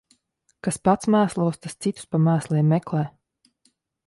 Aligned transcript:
Kas 0.67 0.79
pats 0.87 1.11
mēslos, 1.15 1.61
tas 1.67 1.77
citus 1.87 2.09
pa 2.15 2.21
mēsliem 2.29 2.75
meklē. 2.75 3.05